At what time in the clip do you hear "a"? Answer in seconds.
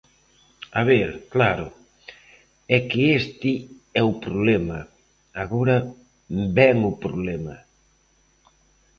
0.79-0.81